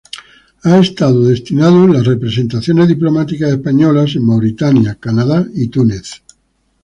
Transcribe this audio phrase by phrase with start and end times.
[0.63, 6.23] Ha estado destinado en las representaciones diplomáticas españolas en Mauritania, Canadá y Túnez.